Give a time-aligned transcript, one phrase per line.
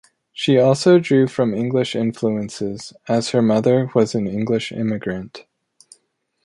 [0.33, 5.45] She also drew from English influences, as her mother was an English immigrant.